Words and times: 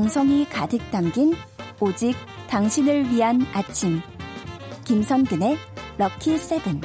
정성이 0.00 0.46
가득 0.46 0.78
담긴 0.90 1.34
오직 1.78 2.14
당신을 2.48 3.10
위한 3.10 3.42
아침. 3.52 4.00
김선근의 4.86 5.58
럭키 5.98 6.38
세븐. 6.38 6.80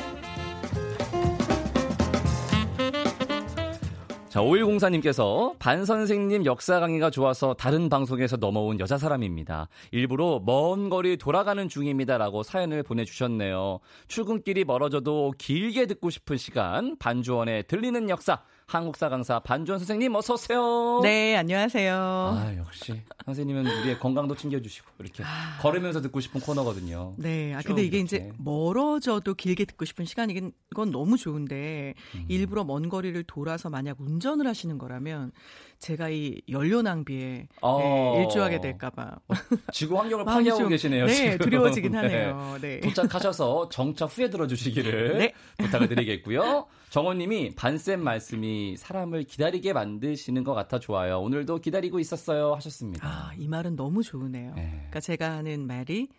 자, 4.27 4.41
5104님께서 4.41 5.57
반 5.59 5.85
선생님 5.85 6.45
역사 6.45 6.81
강의가 6.81 7.09
좋아서 7.09 7.53
다른 7.53 7.87
방송에서 7.87 8.35
넘어온 8.35 8.81
여자 8.81 8.97
사람입니다. 8.97 9.69
일부러 9.91 10.41
먼 10.45 10.89
거리 10.89 11.15
돌아가는 11.15 11.69
중입니다라고 11.69 12.43
사연을 12.43 12.83
보내주셨네요. 12.83 13.79
출근길이 14.09 14.65
멀어져도 14.65 15.31
길게 15.37 15.85
듣고 15.85 16.09
싶은 16.09 16.35
시간, 16.35 16.97
반주원의 16.97 17.63
들리는 17.67 18.09
역사. 18.09 18.41
한국사 18.67 19.09
강사 19.09 19.39
반주원 19.39 19.79
선생님 19.79 20.15
어서 20.15 20.33
오세요. 20.33 20.99
네, 21.03 21.35
안녕하세요. 21.37 21.93
아, 21.95 22.53
역시 22.57 23.01
선생님은 23.25 23.65
우리의 23.65 23.99
건강도 23.99 24.35
챙겨주시고 24.35 24.87
이렇게 24.99 25.23
아... 25.23 25.57
걸으면서 25.61 26.01
듣고 26.01 26.19
싶은 26.19 26.41
코너거든요. 26.41 27.15
네, 27.17 27.53
아 27.53 27.61
근데 27.65 27.83
이게 27.83 27.97
이렇게. 27.97 28.17
이제 28.17 28.31
멀어져도 28.37 29.33
길게 29.33 29.65
듣고 29.65 29.85
싶은 29.85 30.05
시간이건 30.05 30.51
건 30.75 30.91
너무 30.91 31.17
좋은데 31.17 31.95
음. 32.15 32.25
일부러 32.27 32.63
먼 32.63 32.89
거리를 32.89 33.23
돌아서 33.23 33.69
만약 33.69 33.99
운전을 33.99 34.45
하시는 34.45 34.77
거라면 34.77 35.31
제가 35.79 36.09
이 36.09 36.41
연료 36.49 36.81
낭비에 36.81 37.47
어... 37.61 37.79
네, 37.79 38.23
일조하게 38.23 38.61
될까봐 38.61 39.19
지구 39.71 39.99
환경을 39.99 40.25
파괴하고 40.25 40.61
좀, 40.61 40.69
계시네요. 40.69 41.05
네, 41.05 41.13
지금. 41.13 41.37
두려워지긴 41.39 41.95
하네요. 41.97 42.57
네. 42.61 42.79
도착하셔서 42.81 43.69
정차 43.69 44.05
후에 44.05 44.29
들어주시기를 44.29 45.17
네. 45.17 45.33
부탁을 45.57 45.87
드리겠고요. 45.87 46.67
정원님이 46.89 47.55
반쌤 47.55 48.01
말씀이 48.01 48.77
사람을 48.77 49.23
기다리게 49.23 49.73
만드시는 49.73 50.43
것 50.43 50.53
같아 50.53 50.79
좋아요. 50.79 51.19
오늘도 51.19 51.59
기다리고 51.59 51.99
있었어요 51.99 52.53
하셨습니다. 52.53 53.07
아, 53.15 53.33
이 53.37 53.47
말은 53.47 53.75
너무 53.75 54.03
좋으네요. 54.03 54.53
네. 54.55 54.69
그러니까 54.71 54.99
제가 54.99 55.31
하는 55.31 55.65
말이 55.65 56.09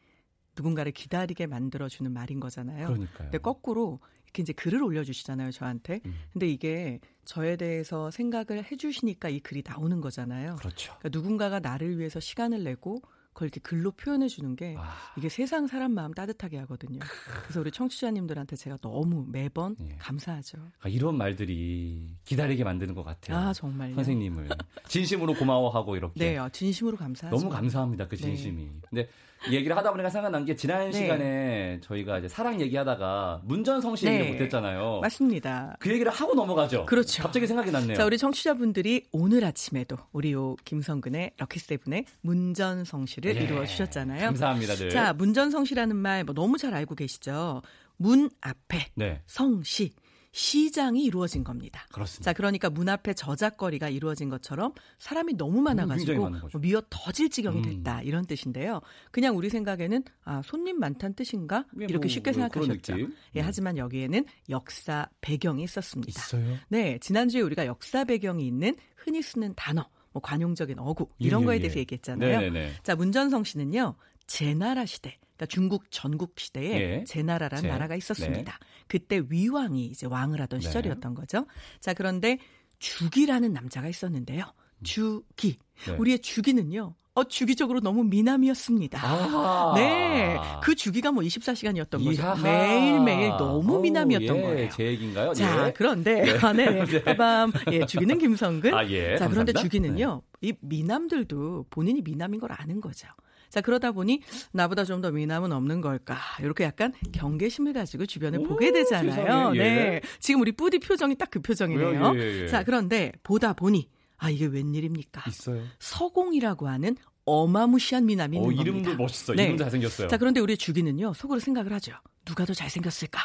누군가를 0.57 0.93
기다리게 0.93 1.47
만들어주는 1.47 2.11
말인 2.11 2.41
거잖아요. 2.41 2.87
그러니까요. 2.87 3.31
근데 3.31 3.39
거꾸로 3.39 4.01
이렇게 4.25 4.43
이제 4.43 4.53
글을 4.53 4.83
올려주시잖아요, 4.83 5.51
저한테. 5.51 6.01
음. 6.07 6.15
근데 6.33 6.49
이게 6.49 7.01
저에 7.25 7.57
대해서 7.57 8.11
생각을 8.11 8.65
해주시니까 8.71 9.29
이 9.29 9.41
글이 9.41 9.63
나오는 9.67 10.01
거잖아요. 10.01 10.57
그렇죠. 10.57 10.95
그러니까 10.99 11.09
누군가가 11.19 11.61
나를 11.61 11.99
위해서 11.99 12.21
시간을 12.21 12.65
내고 12.65 13.03
그걸 13.37 13.49
이렇게 13.49 13.61
글로 13.61 13.91
표현해 13.91 14.29
주는 14.29 14.57
게 14.57 14.77
아. 14.79 14.95
이게 15.19 15.29
세상 15.29 15.67
사람 15.67 15.93
마음 15.93 16.15
따뜻하게 16.15 16.57
하거든요. 16.61 17.01
그래서 17.43 17.61
우리 17.61 17.71
청취자님들한테 17.71 18.57
제가 18.57 18.79
너무 18.79 19.27
매번 19.29 19.77
예. 19.81 19.97
감사하죠. 19.99 20.57
아, 20.81 20.89
이런 20.89 21.19
말들이 21.19 22.17
기다리게 22.25 22.65
만드는 22.65 22.95
것 22.95 23.03
같아요. 23.05 23.37
아 23.37 23.53
정말요. 23.53 23.95
선생님을 23.95 24.49
진심으로 24.89 25.35
고마워하고 25.35 25.97
이렇게. 25.97 26.19
네, 26.19 26.39
아, 26.39 26.49
진심으로 26.49 26.97
감사하죠. 26.97 27.37
너무 27.37 27.51
감사합니다 27.51 28.09
그 28.09 28.17
네. 28.17 28.23
진심이. 28.23 28.65
네. 28.65 28.73
근데 28.89 29.09
얘기를 29.51 29.77
하다 29.77 29.91
보니까 29.93 30.11
생각난 30.11 30.45
게 30.45 30.57
지난 30.57 30.91
네. 30.91 30.93
시간에 30.93 31.81
저희가 31.83 32.19
이제 32.19 32.29
사랑 32.29 32.61
얘기하다가 32.61 33.43
문전성시 33.45 34.07
네. 34.07 34.13
얘기를 34.15 34.33
못했잖아요. 34.33 35.01
맞습니다. 35.03 35.77
그 35.79 35.91
얘기를 35.91 36.11
하고 36.11 36.35
넘어가죠. 36.35 36.87
그렇죠. 36.87 37.23
갑자기 37.23 37.47
생각이 37.47 37.71
났네요. 37.71 37.97
자, 37.97 38.05
우리 38.05 38.19
청취자분들이 38.19 39.05
오늘 39.13 39.45
아침에도 39.45 39.97
우리 40.13 40.33
요 40.33 40.57
김성근의 40.65 41.33
럭키세븐의 41.37 42.07
문전성시를 42.23 43.35
네. 43.35 43.41
이루어 43.45 43.65
주셨잖아요. 43.65 44.25
감사합니다. 44.27 44.75
늘. 44.75 44.91
자, 44.91 45.13
문전성시라는 45.13 45.95
말 45.97 46.25
뭐 46.27 46.35
너무 46.35 46.59
잘 46.59 46.75
알고 46.75 46.95
계시죠. 46.97 47.63
문 47.99 48.31
앞에 48.41 48.87
네. 48.95 49.21
성시 49.27 49.93
시장이 50.37 51.03
이루어진 51.03 51.45
겁니다. 51.45 51.87
그렇습니다. 51.91 52.25
자, 52.31 52.35
그러니까 52.35 52.69
문 52.69 52.91
앞에 52.91 53.15
저작거리가 53.15 53.89
이루어진 53.89 54.29
것처럼 54.29 54.75
사람이 54.99 55.39
너무 55.39 55.63
많아가지고 55.63 56.29
뭐 56.29 56.51
미어 56.61 56.83
터질 56.91 57.31
지경이 57.31 57.61
음. 57.61 57.63
됐다 57.63 58.01
음. 58.01 58.05
이런 58.05 58.27
뜻인데요. 58.27 58.83
그냥 59.11 59.35
우리 59.35 59.49
생각에는 59.49 60.05
아 60.25 60.43
손님 60.45 60.79
많다는 60.79 61.15
뜻인가 61.15 61.65
예, 61.81 61.85
이렇게 61.85 62.07
뭐, 62.07 62.09
쉽게 62.09 62.33
뭐 62.33 62.49
생각하셨죠. 62.51 63.01
예, 63.01 63.07
네. 63.33 63.41
하지만 63.41 63.79
여기에는 63.79 64.27
역사 64.51 65.09
배경이 65.23 65.63
있었습니다. 65.63 66.11
있어요? 66.11 66.59
네, 66.69 66.99
지난주에 66.99 67.41
우리가 67.41 67.65
역사 67.65 68.05
배경이 68.05 68.47
있는 68.47 68.77
흔히 68.95 69.23
쓰는 69.23 69.55
단어, 69.57 69.89
뭐 70.13 70.21
관용적인 70.21 70.79
어구 70.79 71.09
이런 71.19 71.43
예, 71.43 71.47
거에 71.47 71.55
예, 71.57 71.61
대해서 71.61 71.79
얘기했잖아요. 71.79 72.41
네네네. 72.41 72.73
자, 72.83 72.95
문전성 72.95 73.45
씨는요 73.45 73.95
제나라 74.27 74.85
시대. 74.85 75.19
그러니까 75.37 75.47
중국 75.47 75.85
전국 75.91 76.35
시대에 76.39 76.81
예. 77.01 77.05
제나라라는 77.05 77.63
제. 77.63 77.69
나라가 77.69 77.95
있었습니다. 77.95 78.53
네. 78.53 78.67
그때 78.89 79.23
위왕이 79.29 79.87
이제 79.87 80.07
왕을 80.07 80.41
하던 80.43 80.61
네. 80.61 80.67
시절이었던 80.67 81.15
거죠. 81.15 81.47
자, 81.81 81.95
그런데 81.95 82.39
주기라는 82.79 83.53
남자가 83.53 83.89
있었는데요. 83.89 84.45
주기. 84.83 85.59
네. 85.87 85.93
우리의 85.97 86.21
주기는요. 86.21 86.95
어, 87.15 87.25
주기적으로 87.25 87.81
너무 87.81 88.05
미남이었습니다. 88.05 89.01
아~ 89.03 89.73
네. 89.75 90.37
그 90.63 90.75
주기가 90.75 91.11
뭐 91.13 91.23
24시간이었던 91.23 92.05
거죠. 92.05 92.43
매일매일 92.43 93.31
너무 93.31 93.81
미남이었던 93.81 94.37
오, 94.37 94.39
예. 94.39 94.43
거예요. 94.43 94.71
제 94.71 94.85
얘기인가요? 94.85 95.33
자, 95.33 95.69
예. 95.69 95.73
그런데, 95.73 96.21
네. 96.21 96.39
아, 96.43 96.53
네. 96.53 96.67
네. 96.85 97.05
빠밤. 97.05 97.53
예, 97.73 97.87
주기는 97.87 98.19
김성근. 98.19 98.75
아, 98.75 98.87
예. 98.91 99.17
자, 99.17 99.29
그런데 99.29 99.53
감사합니다. 99.53 99.63
주기는요. 99.63 100.23
네. 100.43 100.49
이 100.49 100.53
미남들도 100.61 101.67
본인이 101.71 102.03
미남인 102.03 102.39
걸 102.39 102.53
아는 102.53 102.83
거죠. 102.83 103.09
자, 103.57 103.61
그러다 103.63 103.93
보니 103.93 104.21
나보다 104.53 104.85
좀 104.85 105.01
더 105.01 105.11
미남은 105.11 105.51
없는 105.53 105.81
걸까? 105.81 106.17
이렇게 106.41 106.65
약간 106.65 106.93
경계심을 107.13 107.73
가지고 107.73 108.05
주변을 108.07 108.41
오, 108.41 108.43
보게 108.45 108.71
되잖아요. 108.73 109.13
세상에, 109.15 109.59
예. 109.59 109.63
네. 109.63 110.01
지금 110.21 110.41
우리 110.43 110.53
뿌디 110.53 110.79
표정이 110.79 111.17
딱 111.17 111.31
그 111.31 111.41
표정이네요. 111.41 112.13
예, 112.17 112.21
예, 112.21 112.43
예, 112.43 112.49
자, 112.49 112.63
그런데 112.65 113.13
보다 113.23 113.53
보니 113.53 113.89
아, 114.19 114.31
이게 114.31 114.47
웬일입니까? 114.47 115.25
있어요. 115.29 115.63
서공이라고 115.79 116.69
하는 116.69 116.97
어마무시한 117.25 118.07
미남이 118.07 118.37
있는 118.37 118.49
어, 118.49 118.53
이름도 118.53 118.83
겁니다. 118.83 118.95
멋있어. 119.03 119.35
네. 119.35 119.45
이름 119.47 119.57
잘생겼어요. 119.59 120.09
자, 120.09 120.17
그런데 120.17 120.41
우리 120.41 120.57
주기는요. 120.57 121.13
속으로 121.15 121.41
생각을 121.41 121.73
하죠. 121.75 121.93
누가 122.25 122.45
더 122.45 122.55
잘생겼을까? 122.55 123.21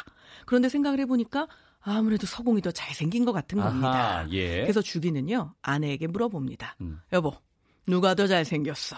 그런데 0.46 0.68
생각을 0.68 0.98
해보니까 1.00 1.46
아무래도 1.80 2.26
서공이 2.26 2.60
더 2.62 2.70
잘생긴 2.70 3.24
것 3.24 3.32
같은 3.32 3.58
겁니다. 3.58 3.88
아하, 4.18 4.28
예. 4.30 4.62
그래서 4.62 4.82
주기는요. 4.82 5.54
아내에게 5.62 6.06
물어봅니다. 6.08 6.76
음. 6.80 7.00
여보, 7.12 7.32
누가 7.86 8.14
더 8.14 8.26
잘생겼어? 8.26 8.96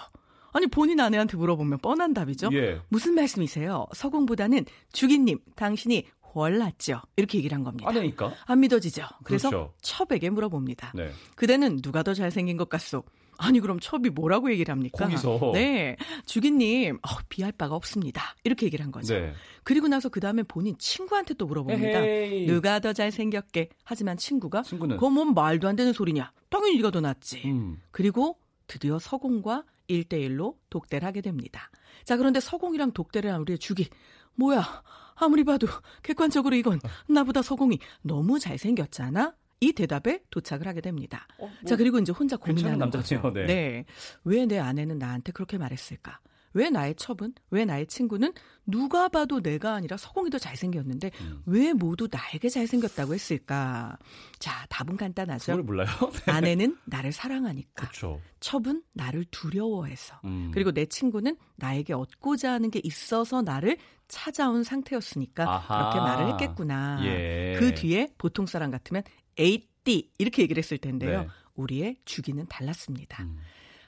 아니 0.55 0.69
본인 0.69 1.01
아내한테 1.01 1.37
물어보면 1.37 1.81
뻔한 1.81 2.15
답이죠. 2.15 2.49
예. 2.53 2.81
무슨 2.89 3.15
말씀이세요? 3.15 3.87
서공보다는 3.93 4.65
주기님 4.93 5.41
당신이 5.57 6.07
훨 6.35 6.59
낫죠. 6.59 7.01
이렇게 7.17 7.39
얘기를 7.39 7.55
한 7.57 7.65
겁니다. 7.65 7.89
아내니까. 7.89 8.33
안 8.47 8.61
믿어지죠. 8.61 9.05
그래서 9.25 9.51
그렇죠. 9.51 9.75
첩에게 9.83 10.31
물어봅니다. 10.31 10.93
네. 10.95 11.11
그대는 11.35 11.83
누가 11.83 12.03
더 12.05 12.15
잘생긴 12.15 12.57
것 12.57 12.69
같소? 12.69 13.03
아니 13.37 13.59
그럼 13.59 13.81
첩이 13.81 14.11
뭐라고 14.11 14.51
얘기를 14.53 14.71
합니까? 14.73 15.07
거기서 15.07 15.51
네 15.55 15.97
주기님 16.25 16.97
어, 17.03 17.09
비할 17.29 17.51
바가 17.51 17.75
없습니다 17.75 18.23
이렇게 18.45 18.67
얘기를 18.67 18.85
한 18.85 18.93
거죠. 18.93 19.15
네. 19.15 19.33
그리고 19.65 19.89
나서 19.89 20.09
그 20.09 20.21
다음에 20.21 20.45
본인 20.45 20.77
친구한테 20.79 21.35
또 21.35 21.47
물어봅니다. 21.47 21.99
에헤이. 21.99 22.47
누가 22.47 22.79
더 22.79 22.93
잘생겼게? 22.93 23.71
하지만 23.83 24.17
친구가 24.17 24.63
친구는 24.63 24.97
그건 24.99 25.15
뭔 25.15 25.35
말도 25.35 25.67
안 25.67 25.75
되는 25.75 25.93
소리냐? 25.93 26.31
당연히 26.49 26.77
네가 26.77 26.93
더 26.93 27.01
낫지. 27.01 27.43
음. 27.47 27.81
그리고 27.91 28.39
드디어 28.69 29.01
서공과 29.01 29.65
1대1로 29.89 30.57
독대를 30.71 31.07
하게 31.07 31.21
됩니다. 31.21 31.71
자, 32.05 32.17
그런데 32.17 32.41
서공이랑 32.41 32.93
독대를 32.93 33.33
한 33.33 33.41
우리의 33.41 33.59
주기. 33.59 33.89
뭐야, 34.37 34.83
아무리 35.17 35.45
봐도 35.45 35.67
객관적으로 36.03 36.57
이건 36.57 36.81
나보다 37.09 37.43
서공이 37.43 37.79
너무 38.03 38.39
잘생겼잖아? 38.39 39.35
이 39.61 39.73
대답에 39.73 40.21
도착을 40.31 40.67
하게 40.67 40.81
됩니다. 40.81 41.27
어, 41.39 41.47
뭐 41.47 41.51
자, 41.67 41.77
그리고 41.77 41.99
이제 41.99 42.13
혼자 42.13 42.37
고민하는 42.37 42.79
거죠. 42.91 42.99
네. 43.47 43.47
네. 43.47 43.85
왜 44.25 44.45
내 44.47 44.59
아내는 44.59 44.99
나한테 44.99 45.33
그렇게 45.33 45.57
말했을까? 45.57 46.19
왜 46.55 46.71
나의 46.71 46.95
첩은, 46.95 47.35
왜 47.51 47.65
나의 47.65 47.87
친구는 47.87 48.33
누가 48.67 49.09
봐도 49.09 49.41
내가 49.41 49.75
아니라 49.75 49.97
서공이 49.97 50.31
더 50.31 50.39
잘생겼는데 50.39 51.11
음. 51.21 51.43
왜 51.47 51.73
모두 51.73 52.09
나에게 52.11 52.49
잘생겼다고 52.49 53.13
했을까? 53.13 53.99
자, 54.39 54.65
답은 54.71 54.97
간단하죠. 54.97 55.53
그걸 55.53 55.63
몰라요? 55.65 55.89
네. 56.27 56.33
아내는 56.33 56.79
나를 56.87 57.13
사랑하니까. 57.13 57.89
그쵸. 57.89 58.21
첩은 58.41 58.83
나를 58.93 59.27
두려워해서. 59.31 60.21
음. 60.25 60.51
그리고 60.55 60.73
내 60.73 60.87
친구는 60.87 61.37
나에게 61.57 61.93
얻고자 61.93 62.53
하는 62.53 62.71
게 62.71 62.81
있어서 62.85 63.43
나를 63.43 63.77
찾아온 64.09 64.63
상태였으니까 64.63 65.51
아하. 65.51 65.91
그렇게 65.91 65.99
말을 65.99 66.33
했겠구나. 66.33 67.01
예. 67.05 67.57
그 67.59 67.75
뒤에 67.75 68.09
보통 68.17 68.47
사람 68.47 68.71
같으면 68.71 69.03
에이띠 69.39 70.13
이렇게 70.19 70.43
얘기를 70.43 70.63
했을 70.63 70.79
텐데요. 70.79 71.23
네. 71.23 71.29
우리의 71.57 71.97
주기는 72.05 72.47
달랐습니다. 72.49 73.25
음. 73.25 73.39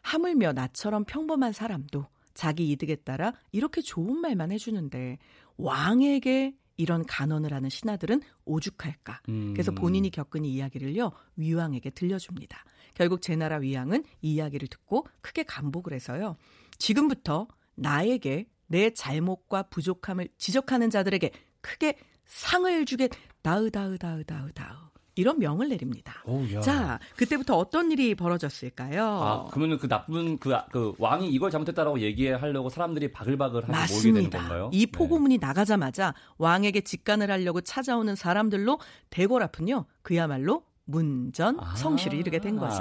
하물며 0.03 0.53
나처럼 0.53 1.05
평범한 1.05 1.53
사람도 1.53 2.07
자기 2.37 2.71
이득에 2.71 2.97
따라 2.97 3.33
이렇게 3.51 3.81
좋은 3.81 4.19
말만 4.19 4.53
해주는데 4.53 5.19
왕에게 5.57 6.55
이런 6.77 7.05
간언을 7.07 7.55
하는 7.55 7.71
신하들은 7.71 8.21
오죽할까. 8.45 9.23
음. 9.31 9.55
그래서 9.55 9.73
본인이 9.73 10.11
겪은 10.11 10.45
이 10.45 10.55
이야기를요 10.55 11.11
위왕에게 11.37 11.91
들려줍니다. 11.91 12.65
결국 12.95 13.23
제나라 13.23 13.57
위왕은 13.57 14.05
이 14.21 14.35
이야기를 14.35 14.69
듣고 14.69 15.07
크게 15.23 15.45
감복을 15.45 15.95
해서요. 15.95 16.37
지금부터 16.79 17.49
나에게 17.75 18.47
내 18.67 18.91
잘못과 18.91 19.65
부족함을 19.65 20.29
지적하는 20.37 20.91
자들에게 20.91 21.31
크게 21.63 21.97
상을 22.27 22.85
주겠 22.85 23.11
다으다으다으다으다으 23.43 24.86
이런 25.17 25.39
명을 25.39 25.71
내립니다. 25.71 26.23
오, 26.27 26.45
자, 26.61 27.01
그때부터 27.17 27.57
어떤 27.57 27.91
일이 27.91 28.15
벌어졌을까요? 28.15 29.03
아, 29.05 29.45
그러면은 29.51 29.79
그 29.79 29.89
나쁜 29.89 30.39
그, 30.39 30.55
그 30.71 30.95
왕이 30.99 31.29
이걸 31.31 31.51
잘못했다라고 31.51 32.01
얘기하려고 32.01 32.69
사람들이 32.69 33.11
바글바글 33.13 33.69
하게 33.69 33.93
모이게 33.93 34.13
되는 34.13 34.31
건가요? 34.31 34.71
이 34.73 34.87
포고문이 34.87 35.39
네. 35.39 35.47
나가자마자 35.47 36.15
왕에게 36.37 36.83
직간을 36.83 37.31
하려고 37.31 37.63
찾아오는 37.63 38.15
사람들로 38.15 38.79
대궐 39.09 39.43
앞은요. 39.43 39.87
그야말로 40.03 40.63
문전 40.87 41.59
성실을 41.77 42.17
아~ 42.17 42.21
이루게 42.21 42.39
된 42.39 42.57
거죠. 42.57 42.77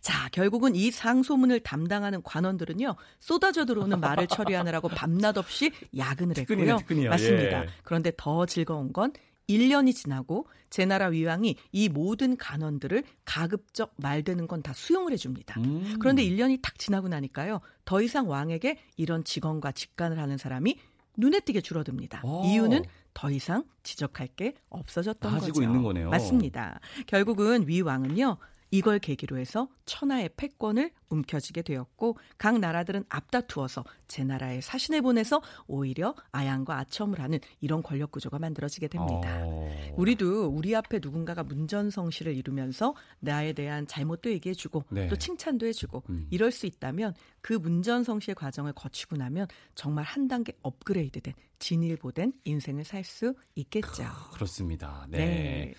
자, 0.00 0.28
결국은 0.32 0.76
이 0.76 0.90
상소문을 0.90 1.60
담당하는 1.60 2.22
관원들은요. 2.22 2.94
쏟아져 3.20 3.64
들어오는 3.64 3.98
말을 4.00 4.26
처리하느라고 4.26 4.88
밤낮 4.94 5.38
없이 5.38 5.72
야근을 5.96 6.36
했고요. 6.36 6.76
특근이요, 6.76 7.10
맞습니다. 7.10 7.64
예. 7.64 7.68
그런데 7.84 8.12
더 8.16 8.44
즐거운 8.44 8.92
건 8.92 9.12
1년이 9.52 9.94
지나고 9.94 10.46
제나라 10.70 11.06
위왕이 11.06 11.56
이 11.72 11.88
모든 11.88 12.36
간원들을 12.36 13.02
가급적 13.24 13.94
말되는 13.96 14.46
건 14.46 14.58
다 14.58 14.72
수용을 14.72 15.12
해줍니다. 15.12 15.60
음. 15.60 15.96
그런데 16.00 16.22
1년이 16.24 16.60
딱 16.60 16.76
지나고 16.78 17.06
나니까요. 17.08 17.60
더 17.84 18.02
이상 18.02 18.28
왕에게 18.28 18.76
이런 18.96 19.22
직원과 19.22 19.70
직관을 19.72 20.18
하는 20.18 20.36
사람이 20.36 20.76
눈에 21.16 21.38
띄게 21.40 21.60
줄어듭니다. 21.60 22.20
오. 22.24 22.44
이유는 22.44 22.82
더 23.14 23.30
이상 23.30 23.64
지적할 23.84 24.26
게 24.36 24.54
없어졌던 24.68 25.38
거죠. 25.38 25.62
있는 25.62 25.82
거네요. 25.82 26.10
맞습니다. 26.10 26.80
결국은 27.06 27.68
위 27.68 27.80
왕은요. 27.80 28.36
이걸 28.70 28.98
계기로 28.98 29.38
해서 29.38 29.68
천하의 29.86 30.30
패권을 30.36 30.90
움켜쥐게 31.08 31.62
되었고 31.62 32.18
각 32.36 32.58
나라들은 32.58 33.04
앞다투어서 33.08 33.84
제 34.08 34.24
나라에 34.24 34.60
사신을 34.60 35.02
보내서 35.02 35.40
오히려 35.66 36.14
아양과 36.32 36.78
아첨을 36.78 37.20
하는 37.20 37.38
이런 37.60 37.82
권력 37.82 38.12
구조가 38.12 38.38
만들어지게 38.38 38.88
됩니다. 38.88 39.40
어... 39.42 39.94
우리도 39.96 40.48
우리 40.48 40.76
앞에 40.76 41.00
누군가가 41.02 41.42
문전성시를 41.42 42.36
이루면서 42.36 42.94
나에 43.20 43.52
대한 43.54 43.86
잘못도 43.86 44.30
얘기해주고 44.30 44.84
네. 44.90 45.08
또 45.08 45.16
칭찬도 45.16 45.66
해주고 45.66 46.04
음. 46.10 46.26
이럴 46.30 46.52
수 46.52 46.66
있다면 46.66 47.14
그 47.40 47.54
문전성시의 47.54 48.34
과정을 48.34 48.74
거치고 48.74 49.16
나면 49.16 49.46
정말 49.74 50.04
한 50.04 50.28
단계 50.28 50.52
업그레이드된 50.62 51.34
진일보된 51.58 52.34
인생을 52.44 52.84
살 52.84 52.98
수 53.08 53.34
있겠죠. 53.54 54.04
그렇습니다. 54.32 55.06
네. 55.08 55.18
네. 55.18 55.74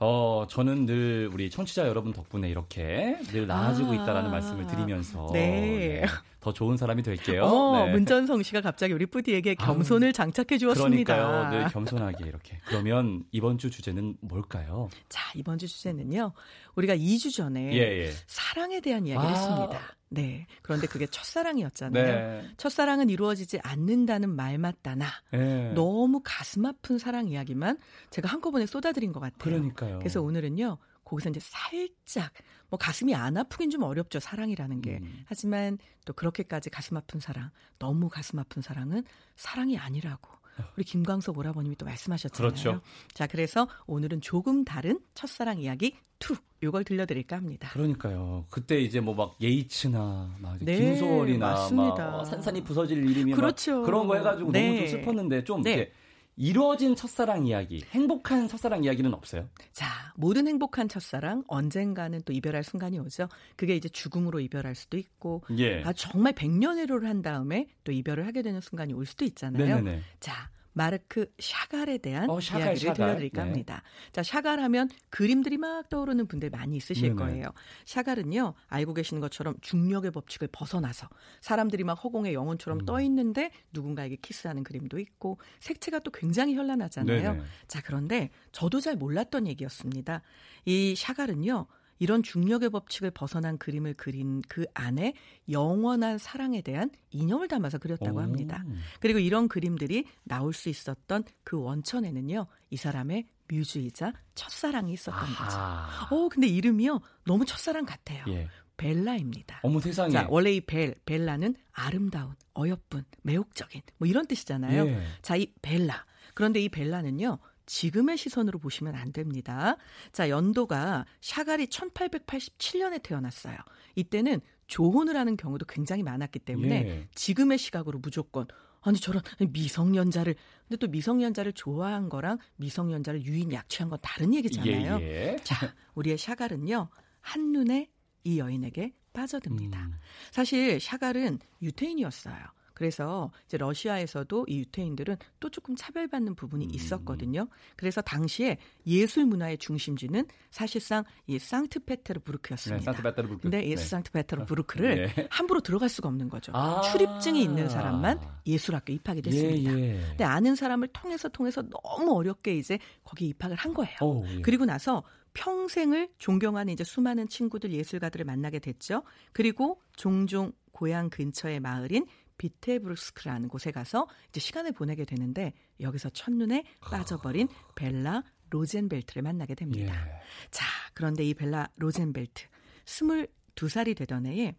어, 0.00 0.46
저는 0.48 0.86
늘 0.86 1.30
우리 1.32 1.50
청취자 1.50 1.86
여러분 1.86 2.12
덕분에 2.12 2.48
이렇게 2.48 3.18
늘 3.32 3.46
나아지고 3.46 3.92
아, 3.92 3.94
있다라는 3.96 4.30
말씀을 4.30 4.66
드리면서 4.66 5.28
네. 5.32 6.00
네. 6.00 6.06
더 6.40 6.52
좋은 6.52 6.76
사람이 6.76 7.02
될게요. 7.02 7.44
어, 7.44 7.84
네. 7.84 7.92
문전성 7.92 8.42
씨가 8.42 8.62
갑자기 8.62 8.94
우리 8.94 9.06
푸디에게 9.06 9.54
겸손을 9.56 10.08
아, 10.08 10.12
장착해 10.12 10.58
주었습니다. 10.58 11.14
그러니까요. 11.14 11.50
늘 11.50 11.68
겸손하게 11.68 12.26
이렇게. 12.26 12.58
그러면 12.66 13.24
이번 13.30 13.58
주 13.58 13.70
주제는 13.70 14.16
뭘까요? 14.20 14.88
자, 15.08 15.30
이번 15.34 15.58
주 15.58 15.68
주제는요. 15.68 16.32
우리가 16.76 16.96
2주 16.96 17.34
전에 17.34 17.74
예, 17.74 18.06
예. 18.06 18.10
사랑에 18.26 18.80
대한 18.80 19.06
이야기를 19.06 19.28
아. 19.28 19.32
했습니다. 19.32 19.80
네. 20.08 20.46
그런데 20.62 20.86
그게 20.86 21.06
첫사랑이었잖아요. 21.06 22.04
네. 22.04 22.48
첫사랑은 22.56 23.10
이루어지지 23.10 23.60
않는다는 23.62 24.30
말 24.30 24.58
맞다나 24.58 25.06
네. 25.32 25.72
너무 25.74 26.20
가슴 26.24 26.66
아픈 26.66 26.98
사랑 26.98 27.28
이야기만 27.28 27.78
제가 28.10 28.28
한꺼번에 28.28 28.66
쏟아드린 28.66 29.12
것 29.12 29.20
같아요. 29.20 29.38
그러니까요. 29.38 29.98
그래서 29.98 30.20
오늘은요. 30.20 30.78
거기서 31.10 31.30
이제 31.30 31.40
살짝 31.42 32.32
뭐 32.68 32.78
가슴이 32.78 33.14
안 33.14 33.36
아프긴 33.36 33.70
좀 33.70 33.82
어렵죠 33.82 34.20
사랑이라는 34.20 34.80
게 34.80 34.98
음. 35.02 35.24
하지만 35.26 35.78
또 36.04 36.12
그렇게까지 36.12 36.70
가슴 36.70 36.96
아픈 36.96 37.18
사랑 37.20 37.50
너무 37.78 38.08
가슴 38.08 38.38
아픈 38.38 38.62
사랑은 38.62 39.02
사랑이 39.36 39.76
아니라고 39.76 40.28
우리 40.76 40.84
김광석 40.84 41.38
오라버님이 41.38 41.76
또 41.76 41.86
말씀하셨잖아요. 41.86 42.50
그렇죠. 42.50 42.80
자, 43.14 43.26
그래서 43.26 43.66
오늘은 43.86 44.20
조금 44.20 44.64
다른 44.64 45.00
첫사랑 45.14 45.58
이야기 45.58 45.96
2 46.20 46.36
요걸 46.64 46.84
들려드릴까 46.84 47.34
합니다. 47.36 47.70
그러니까요. 47.72 48.44
그때 48.50 48.78
이제 48.78 49.00
뭐 49.00 49.14
막 49.14 49.36
예이츠나 49.40 50.36
막 50.38 50.58
네, 50.60 50.76
김소월이나 50.76 51.46
맞습니다. 51.46 52.10
막 52.10 52.24
산산이 52.26 52.62
부서질 52.62 53.08
일이면 53.10 53.34
그렇죠. 53.36 53.82
그런 53.82 54.06
거 54.06 54.16
해가지고 54.16 54.52
네. 54.52 54.66
너무 54.66 54.78
좀 54.80 54.86
슬펐는데 54.88 55.44
좀 55.44 55.62
네. 55.62 55.72
이제 55.72 55.92
이루어진 56.36 56.96
첫사랑 56.96 57.46
이야기, 57.46 57.84
행복한 57.90 58.48
첫사랑 58.48 58.84
이야기는 58.84 59.12
없어요? 59.12 59.48
자, 59.72 59.86
모든 60.16 60.48
행복한 60.48 60.88
첫사랑 60.88 61.44
언젠가는 61.48 62.22
또 62.24 62.32
이별할 62.32 62.64
순간이 62.64 62.98
오죠. 62.98 63.28
그게 63.56 63.76
이제 63.76 63.88
죽음으로 63.88 64.40
이별할 64.40 64.74
수도 64.74 64.96
있고, 64.96 65.42
예. 65.58 65.82
아 65.84 65.92
정말 65.92 66.32
백년해로를 66.32 67.08
한 67.08 67.22
다음에 67.22 67.68
또 67.84 67.92
이별을 67.92 68.26
하게 68.26 68.42
되는 68.42 68.60
순간이 68.60 68.92
올 68.94 69.06
수도 69.06 69.24
있잖아요. 69.24 69.76
네네네. 69.76 70.02
자, 70.20 70.50
마르크 70.72 71.26
샤갈에 71.38 71.98
대한 71.98 72.30
어, 72.30 72.40
샤갈, 72.40 72.68
이야기를 72.68 72.88
샤갈. 72.88 72.94
들려드릴까 72.96 73.42
네. 73.44 73.50
합니다. 73.50 73.82
자, 74.12 74.22
샤갈 74.22 74.60
하면 74.60 74.88
그림들이 75.08 75.58
막 75.58 75.88
떠오르는 75.88 76.26
분들 76.26 76.50
많이 76.50 76.76
있으실 76.76 77.10
네네. 77.10 77.14
거예요. 77.16 77.48
샤갈은요, 77.86 78.54
알고 78.68 78.94
계시는 78.94 79.20
것처럼 79.20 79.54
중력의 79.60 80.10
법칙을 80.12 80.48
벗어나서 80.52 81.08
사람들이 81.40 81.84
막 81.84 81.94
허공에 81.94 82.32
영혼처럼 82.32 82.80
음. 82.80 82.84
떠 82.84 83.00
있는데 83.00 83.50
누군가에게 83.72 84.16
키스하는 84.16 84.62
그림도 84.64 84.98
있고 84.98 85.38
색채가 85.60 86.00
또 86.00 86.10
굉장히 86.10 86.54
현란하잖아요. 86.54 87.32
네네. 87.32 87.44
자, 87.66 87.80
그런데 87.82 88.30
저도 88.52 88.80
잘 88.80 88.96
몰랐던 88.96 89.46
얘기였습니다. 89.48 90.22
이 90.64 90.94
샤갈은요, 90.96 91.66
이런 92.00 92.24
중력의 92.24 92.70
법칙을 92.70 93.12
벗어난 93.12 93.58
그림을 93.58 93.94
그린 93.94 94.42
그 94.48 94.64
안에 94.74 95.14
영원한 95.48 96.18
사랑에 96.18 96.62
대한 96.62 96.90
이념을 97.10 97.46
담아서 97.46 97.78
그렸다고 97.78 98.18
오. 98.18 98.22
합니다. 98.22 98.64
그리고 98.98 99.20
이런 99.20 99.46
그림들이 99.48 100.06
나올 100.24 100.52
수 100.52 100.68
있었던 100.68 101.24
그 101.44 101.60
원천에는요, 101.60 102.46
이 102.70 102.76
사람의 102.76 103.26
뮤즈이자 103.48 104.12
첫사랑이 104.34 104.92
있었던 104.94 105.20
아하. 105.22 106.06
거죠. 106.08 106.14
어, 106.14 106.28
근데 106.28 106.46
이름이요, 106.46 107.00
너무 107.26 107.44
첫사랑 107.44 107.84
같아요. 107.84 108.24
예. 108.28 108.48
벨라입니다. 108.76 109.60
어머 109.62 109.78
세상에. 109.78 110.10
자, 110.10 110.26
원래 110.30 110.52
이 110.52 110.62
벨, 110.62 110.94
벨라는 111.04 111.54
아름다운, 111.72 112.34
어여쁜, 112.56 113.04
매혹적인 113.22 113.82
뭐 113.98 114.08
이런 114.08 114.26
뜻이잖아요. 114.26 114.86
예. 114.86 115.02
자, 115.20 115.36
이 115.36 115.52
벨라. 115.60 116.06
그런데 116.32 116.60
이 116.60 116.70
벨라는요. 116.70 117.38
지금의 117.70 118.16
시선으로 118.16 118.58
보시면 118.58 118.96
안 118.96 119.12
됩니다. 119.12 119.76
자, 120.10 120.28
연도가 120.28 121.06
샤갈이 121.20 121.66
1887년에 121.66 123.00
태어났어요. 123.00 123.56
이때는 123.94 124.40
조혼을 124.66 125.16
하는 125.16 125.36
경우도 125.36 125.66
굉장히 125.66 126.02
많았기 126.02 126.40
때문에 126.40 126.74
예. 126.74 127.08
지금의 127.14 127.58
시각으로 127.58 128.00
무조건 128.00 128.48
아니 128.80 128.98
저런 128.98 129.22
미성년자를 129.50 130.34
근데 130.66 130.76
또 130.78 130.88
미성년자를 130.88 131.52
좋아한 131.52 132.08
거랑 132.08 132.38
미성년자를 132.56 133.24
유인 133.24 133.52
약취한 133.52 133.88
건 133.88 134.00
다른 134.02 134.34
얘기잖아요. 134.34 134.98
예, 135.00 135.34
예. 135.34 135.36
자, 135.44 135.72
우리의 135.94 136.18
샤갈은요. 136.18 136.88
한눈에 137.20 137.88
이 138.24 138.40
여인에게 138.40 138.94
빠져듭니다. 139.12 139.78
음. 139.78 139.94
사실 140.32 140.80
샤갈은 140.80 141.38
유태인이었어요. 141.62 142.36
그래서 142.80 143.30
이제 143.44 143.58
러시아에서도 143.58 144.46
이 144.48 144.60
유태인들은 144.60 145.18
또 145.38 145.50
조금 145.50 145.76
차별받는 145.76 146.34
부분이 146.34 146.64
음. 146.64 146.70
있었거든요. 146.72 147.46
그래서 147.76 148.00
당시에 148.00 148.56
예술 148.86 149.26
문화의 149.26 149.58
중심지는 149.58 150.24
사실상 150.50 151.04
이 151.26 151.38
상트페테르부르크였습니다. 151.38 152.78
네, 152.78 152.82
상트페테르부르크. 152.82 153.42
근데 153.42 153.62
이 153.62 153.74
네. 153.74 153.76
상트페테르부르크를 153.76 155.12
네. 155.14 155.28
함부로 155.28 155.60
들어갈 155.60 155.90
수가 155.90 156.08
없는 156.08 156.30
거죠. 156.30 156.52
아. 156.54 156.80
출입증이 156.80 157.42
있는 157.42 157.68
사람만 157.68 158.18
예술학교 158.46 158.94
입학이 158.94 159.20
됐습니다. 159.20 159.78
예, 159.78 159.96
예. 159.96 160.00
근데 160.08 160.24
아는 160.24 160.54
사람을 160.54 160.88
통해서 160.88 161.28
통해서 161.28 161.60
너무 161.60 162.16
어렵게 162.16 162.56
이제 162.56 162.78
거기 163.04 163.26
입학을 163.28 163.58
한 163.58 163.74
거예요. 163.74 163.94
오, 164.00 164.24
예. 164.26 164.40
그리고 164.40 164.64
나서 164.64 165.02
평생을 165.34 166.08
존경하는 166.16 166.72
이제 166.72 166.82
수많은 166.82 167.28
친구들 167.28 167.72
예술가들을 167.72 168.24
만나게 168.24 168.58
됐죠. 168.58 169.02
그리고 169.32 169.82
종종 169.96 170.52
고향 170.72 171.10
근처의 171.10 171.60
마을인 171.60 172.06
비테브루스크라는 172.40 173.50
곳에 173.50 173.70
가서 173.70 174.08
이제 174.30 174.40
시간을 174.40 174.72
보내게 174.72 175.04
되는데 175.04 175.52
여기서 175.78 176.08
첫눈에 176.08 176.64
빠져버린 176.80 177.48
벨라 177.74 178.24
로젠벨트를 178.48 179.22
만나게 179.22 179.54
됩니다. 179.54 179.94
예. 179.94 180.22
자, 180.50 180.66
그런데 180.94 181.22
이 181.22 181.34
벨라 181.34 181.68
로젠벨트 181.76 182.46
22살이 182.86 183.94
되던 183.94 184.24
해에 184.24 184.56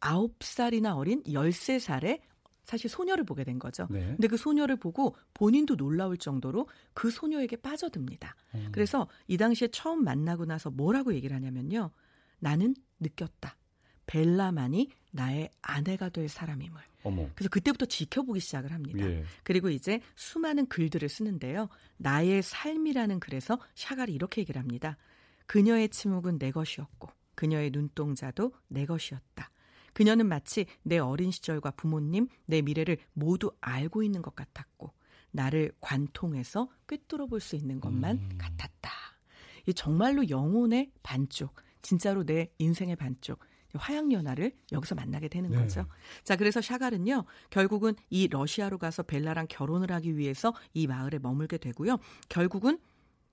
9살이나 0.00 0.96
어린 0.96 1.22
13살의 1.22 2.20
사실 2.64 2.90
소녀를 2.90 3.24
보게 3.24 3.44
된 3.44 3.58
거죠. 3.58 3.86
네. 3.90 4.00
근데 4.00 4.26
그 4.26 4.36
소녀를 4.36 4.76
보고 4.76 5.14
본인도 5.34 5.76
놀라울 5.76 6.18
정도로 6.18 6.68
그 6.94 7.10
소녀에게 7.10 7.56
빠져듭니다. 7.56 8.34
음. 8.56 8.68
그래서 8.72 9.08
이 9.28 9.36
당시에 9.36 9.68
처음 9.68 10.04
만나고 10.04 10.46
나서 10.46 10.70
뭐라고 10.70 11.14
얘기를 11.14 11.34
하냐면요. 11.34 11.90
나는 12.38 12.74
느꼈다. 12.98 13.56
벨라만이 14.06 14.90
나의 15.12 15.50
아내가 15.62 16.08
될 16.08 16.28
사람임을. 16.28 16.89
어머. 17.02 17.28
그래서 17.34 17.48
그때부터 17.48 17.86
지켜보기 17.86 18.40
시작을 18.40 18.72
합니다. 18.72 19.04
예. 19.08 19.24
그리고 19.42 19.70
이제 19.70 20.00
수많은 20.16 20.66
글들을 20.66 21.08
쓰는데요. 21.08 21.68
나의 21.96 22.42
삶이라는 22.42 23.20
글에서 23.20 23.58
샤갈이 23.74 24.12
이렇게 24.12 24.42
얘기를 24.42 24.60
합니다. 24.60 24.96
그녀의 25.46 25.88
침묵은 25.88 26.38
내 26.38 26.50
것이었고 26.50 27.08
그녀의 27.34 27.70
눈동자도 27.70 28.52
내 28.68 28.86
것이었다. 28.86 29.50
그녀는 29.92 30.26
마치 30.26 30.66
내 30.82 30.98
어린 30.98 31.30
시절과 31.30 31.72
부모님, 31.72 32.28
내 32.46 32.62
미래를 32.62 32.98
모두 33.12 33.50
알고 33.60 34.02
있는 34.02 34.22
것 34.22 34.36
같았고 34.36 34.92
나를 35.32 35.72
관통해서 35.80 36.68
꿰뚫어 36.86 37.26
볼 37.26 37.40
수 37.40 37.56
있는 37.56 37.80
것만 37.80 38.16
음. 38.18 38.38
같았다. 38.38 38.90
이 39.66 39.74
정말로 39.74 40.28
영혼의 40.28 40.92
반쪽, 41.02 41.54
진짜로 41.82 42.24
내 42.24 42.50
인생의 42.58 42.96
반쪽, 42.96 43.40
화양연화를 43.74 44.52
여기서 44.72 44.94
만나게 44.94 45.28
되는 45.28 45.50
네. 45.50 45.56
거죠. 45.56 45.86
자, 46.24 46.36
그래서 46.36 46.60
샤갈은요, 46.60 47.24
결국은 47.50 47.94
이 48.10 48.28
러시아로 48.28 48.78
가서 48.78 49.02
벨라랑 49.02 49.46
결혼을 49.48 49.92
하기 49.92 50.16
위해서 50.16 50.54
이 50.74 50.86
마을에 50.86 51.18
머물게 51.18 51.58
되고요. 51.58 51.98
결국은 52.28 52.78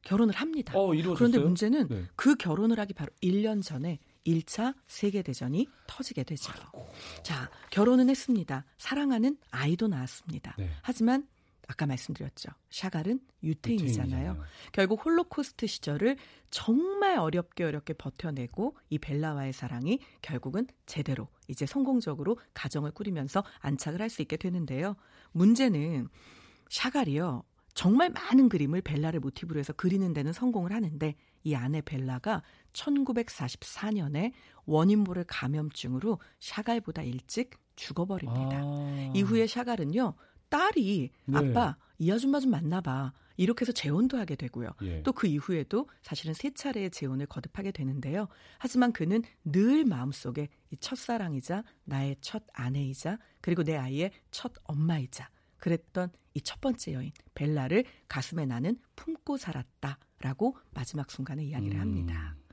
결혼을 0.04 0.34
합니다. 0.36 0.74
어, 0.76 0.88
그런데 1.16 1.38
문제는 1.38 1.88
네. 1.90 2.04
그 2.16 2.36
결혼을 2.36 2.80
하기 2.80 2.94
바로 2.94 3.12
1년 3.22 3.64
전에 3.64 4.00
1차 4.26 4.76
세계대전이 4.88 5.68
터지게 5.88 6.24
되죠. 6.24 6.52
아이고. 6.54 6.88
자, 7.24 7.50
결혼은 7.72 8.10
했습니다. 8.10 8.66
사랑하는 8.78 9.38
아이도 9.52 9.88
낳았습니다. 9.88 10.56
네. 10.58 10.70
하지만 10.82 11.28
아까 11.68 11.86
말씀드렸죠. 11.86 12.50
샤갈은 12.70 13.20
유태인이잖아요. 13.44 14.10
유태인이잖아요. 14.10 14.44
결국 14.72 15.06
홀로코스트 15.06 15.68
시절을 15.68 16.18
정말 16.50 17.18
어렵게 17.18 17.66
어렵게 17.66 17.94
버텨내고 17.94 18.78
이 18.90 18.98
벨라와의 18.98 19.52
사랑이 19.54 20.00
결국은 20.22 20.66
제대로 20.86 21.28
이제 21.50 21.66
성공적으로 21.66 22.40
가정을 22.54 22.92
꾸리면서 22.92 23.44
안착을 23.60 24.02
할 24.02 24.10
수 24.10 24.22
있게 24.22 24.38
되는데요. 24.38 24.96
문제는 25.34 26.08
샤갈이요. 26.70 27.44
정말 27.74 28.10
많은 28.10 28.50
그림을 28.50 28.82
벨라를 28.82 29.20
모티브로 29.20 29.60
해서 29.60 29.72
그리는 29.74 30.12
데는 30.14 30.34
성공을 30.34 30.72
하는데 30.72 31.14
이 31.44 31.54
아내 31.54 31.82
벨라가 31.82 32.42
1944년에 32.74 34.32
원인모를 34.66 35.26
감염증으로 35.26 36.20
샤갈보다 36.40 37.04
일찍 37.04 37.52
죽어버립니다. 37.76 38.62
아. 38.64 39.12
이후에 39.14 39.46
샤갈은요 39.46 40.16
딸이 40.50 41.10
네. 41.26 41.38
아빠 41.38 41.78
이 42.00 42.12
아줌마 42.12 42.40
좀 42.40 42.52
만나봐 42.52 43.14
이렇게 43.38 43.62
해서 43.64 43.72
재혼도 43.72 44.18
하게 44.18 44.36
되고요. 44.36 44.70
예. 44.84 45.04
또그 45.04 45.28
이후에도 45.28 45.88
사실은 46.02 46.34
세 46.34 46.52
차례의 46.52 46.90
재혼을 46.92 47.26
거듭하게 47.28 47.72
되는데요. 47.72 48.28
하지만 48.58 48.92
그는 48.92 49.22
늘 49.44 49.86
마음속에 49.86 50.50
이 50.72 50.78
첫사랑이자 50.78 51.64
나의 51.86 52.18
첫 52.22 52.44
아내이자 52.54 53.20
그리고 53.42 53.64
내 53.64 53.76
아이의 53.78 54.12
첫 54.32 54.54
엄마이자 54.64 55.30
그랬던 55.58 56.10
이 56.34 56.42
첫 56.42 56.62
번째 56.62 56.94
여인 56.94 57.12
벨라를 57.34 57.84
가슴에 58.08 58.46
나는 58.46 58.78
품고 58.96 59.38
살았다라고 59.38 60.58
마지막 60.72 61.10
순간에 61.12 61.44
이야기를 61.46 61.80
합니다. 61.80 62.36
음. 62.38 62.48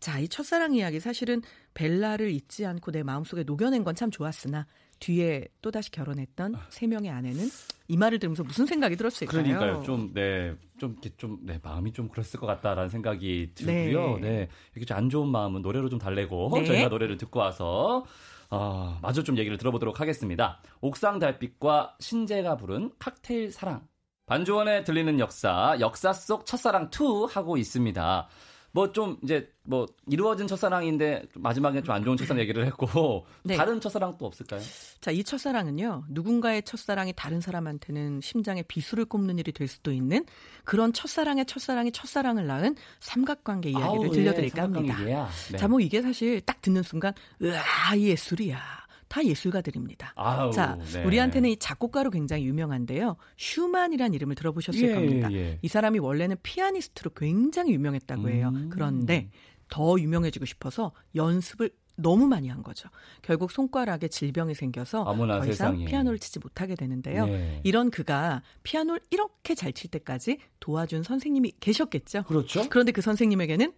자, 0.00 0.18
이 0.18 0.28
첫사랑 0.28 0.74
이야기 0.74 1.00
사실은 1.00 1.42
벨라를 1.74 2.30
잊지 2.30 2.64
않고 2.66 2.92
내 2.92 3.02
마음속에 3.02 3.42
녹여낸 3.42 3.84
건 3.84 3.94
참 3.94 4.10
좋았으나 4.10 4.66
뒤에 4.98 5.48
또다시 5.62 5.90
결혼했던 5.90 6.54
아. 6.54 6.66
세 6.68 6.86
명의 6.86 7.10
아내는 7.10 7.48
이 7.88 7.96
말을 7.96 8.18
들으면서 8.18 8.42
무슨 8.42 8.66
생각이 8.66 8.96
들었을까요? 8.96 9.42
그러니까요. 9.42 9.82
좀, 9.82 10.12
네, 10.12 10.54
좀, 10.78 10.96
좀, 11.16 11.38
네, 11.42 11.60
마음이 11.62 11.92
좀 11.92 12.08
그랬을 12.08 12.40
것 12.40 12.46
같다라는 12.46 12.88
생각이 12.88 13.52
들고요. 13.54 14.18
네. 14.18 14.20
네. 14.20 14.48
이렇게 14.74 14.86
좀안 14.86 15.10
좋은 15.10 15.28
마음은 15.28 15.62
노래로 15.62 15.88
좀 15.88 15.98
달래고 15.98 16.50
네. 16.54 16.64
저희가 16.64 16.88
노래를 16.88 17.16
듣고 17.16 17.40
와서 17.40 18.04
어, 18.50 18.98
마저 19.02 19.22
좀 19.22 19.38
얘기를 19.38 19.56
들어보도록 19.56 20.00
하겠습니다. 20.00 20.60
옥상 20.80 21.18
달빛과 21.18 21.96
신재가 22.00 22.56
부른 22.56 22.90
칵테일 22.98 23.52
사랑. 23.52 23.86
반주원에 24.26 24.82
들리는 24.82 25.20
역사, 25.20 25.76
역사 25.78 26.12
속 26.12 26.46
첫사랑 26.46 26.90
2 26.90 27.28
하고 27.30 27.56
있습니다. 27.56 28.28
뭐 28.76 28.92
좀 28.92 29.16
이제 29.22 29.50
뭐 29.62 29.86
이루어진 30.06 30.46
첫사랑인데 30.46 31.24
마지막에 31.34 31.82
좀 31.82 31.94
안 31.94 32.04
좋은 32.04 32.16
첫사랑 32.16 32.40
얘기를 32.40 32.66
했고 32.66 33.26
네. 33.42 33.56
다른 33.56 33.80
첫사랑 33.80 34.16
또 34.18 34.26
없을까요? 34.26 34.60
자, 35.00 35.10
이 35.10 35.24
첫사랑은요. 35.24 36.04
누군가의 36.10 36.62
첫사랑이 36.62 37.14
다른 37.16 37.40
사람한테는 37.40 38.20
심장에 38.20 38.62
비수를 38.62 39.06
꼽는 39.06 39.38
일이 39.38 39.52
될 39.52 39.66
수도 39.66 39.92
있는 39.92 40.24
그런 40.64 40.92
첫사랑의 40.92 41.46
첫사랑이 41.46 41.90
첫사랑을 41.92 42.46
낳은 42.46 42.76
삼각관계 43.00 43.70
이야기를 43.70 44.06
아우, 44.06 44.10
들려드릴까 44.10 44.58
예, 44.58 44.62
합니다. 44.62 45.26
네. 45.50 45.56
자, 45.58 45.68
뭐 45.68 45.80
이게 45.80 46.02
사실 46.02 46.40
딱 46.42 46.60
듣는 46.60 46.82
순간 46.82 47.14
으아 47.42 47.96
예술이야. 47.96 48.85
다 49.08 49.24
예술가들입니다. 49.24 50.12
아우, 50.16 50.50
자, 50.52 50.78
네. 50.92 51.04
우리한테는 51.04 51.50
이 51.50 51.56
작곡가로 51.56 52.10
굉장히 52.10 52.44
유명한데요. 52.46 53.16
슈만이라는 53.36 54.14
이름을 54.14 54.34
들어보셨을 54.34 54.82
예, 54.82 54.94
겁니다. 54.94 55.32
예. 55.32 55.58
이 55.62 55.68
사람이 55.68 55.98
원래는 55.98 56.36
피아니스트로 56.42 57.10
굉장히 57.16 57.72
유명했다고 57.72 58.28
해요. 58.30 58.50
음. 58.54 58.68
그런데 58.70 59.30
더 59.68 59.98
유명해지고 59.98 60.44
싶어서 60.44 60.92
연습을 61.14 61.70
너무 61.98 62.26
많이 62.26 62.48
한 62.48 62.62
거죠. 62.62 62.90
결국 63.22 63.50
손가락에 63.50 64.08
질병이 64.08 64.54
생겨서 64.54 65.04
더 65.04 65.14
이상 65.14 65.42
세상에. 65.44 65.84
피아노를 65.86 66.18
치지 66.18 66.40
못하게 66.40 66.74
되는데요. 66.74 67.24
네. 67.26 67.60
이런 67.64 67.90
그가 67.90 68.42
피아노를 68.64 69.00
이렇게 69.10 69.54
잘 69.54 69.72
칠 69.72 69.90
때까지 69.90 70.38
도와준 70.60 71.02
선생님이 71.02 71.52
계셨겠죠. 71.58 72.24
그렇죠. 72.24 72.68
그런데 72.68 72.92
그 72.92 73.00
선생님에게는 73.00 73.72